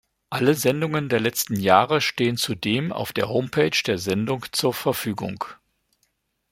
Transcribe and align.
Alle 0.31 0.55
Sendungen 0.55 1.09
der 1.09 1.19
letzten 1.19 1.57
Jahre 1.59 2.01
stehen 2.01 2.35
zudem 2.35 2.91
auf 2.91 3.13
der 3.13 3.29
Homepage 3.29 3.77
der 3.85 3.99
Sendung 3.99 4.47
zur 4.51 4.73
Verfügung. 4.73 5.45